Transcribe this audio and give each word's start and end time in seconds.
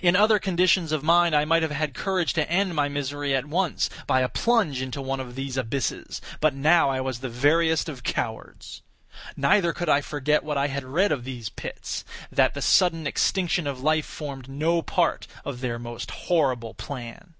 In 0.00 0.14
other 0.14 0.38
conditions 0.38 0.92
of 0.92 1.02
mind 1.02 1.34
I 1.34 1.44
might 1.44 1.62
have 1.64 1.72
had 1.72 1.92
courage 1.92 2.34
to 2.34 2.48
end 2.48 2.76
my 2.76 2.88
misery 2.88 3.34
at 3.34 3.46
once 3.46 3.90
by 4.06 4.20
a 4.20 4.28
plunge 4.28 4.80
into 4.80 5.02
one 5.02 5.18
of 5.18 5.34
these 5.34 5.56
abysses; 5.56 6.20
but 6.40 6.54
now 6.54 6.88
I 6.88 7.00
was 7.00 7.18
the 7.18 7.28
veriest 7.28 7.88
of 7.88 8.04
cowards. 8.04 8.82
Neither 9.36 9.72
could 9.72 9.88
I 9.88 10.02
forget 10.02 10.44
what 10.44 10.56
I 10.56 10.68
had 10.68 10.84
read 10.84 11.10
of 11.10 11.24
these 11.24 11.48
pits—that 11.48 12.54
the 12.54 12.62
sudden 12.62 13.08
extinction 13.08 13.66
of 13.66 13.80
life 13.80 14.06
formed 14.06 14.48
no 14.48 14.82
part 14.82 15.26
of 15.44 15.60
their 15.60 15.80
most 15.80 16.12
horrible 16.12 16.74
plan. 16.74 17.34